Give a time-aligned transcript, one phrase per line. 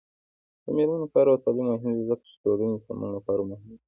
[0.63, 3.77] د میرمنو کار او تعلیم مهم دی ځکه چې ټولنې سمون لپاره مهم دی.